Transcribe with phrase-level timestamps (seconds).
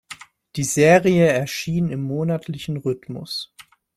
[0.55, 3.53] Die Serie erschien im monatlichen Rhythmus.